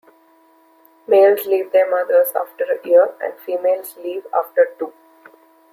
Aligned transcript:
Males 1.05 1.45
leave 1.45 1.71
their 1.71 1.87
mothers 1.87 2.29
after 2.35 2.63
a 2.63 2.87
year 2.87 3.13
and 3.23 3.35
females 3.45 3.95
leave 3.97 4.25
after 4.33 4.65
two. 4.79 4.93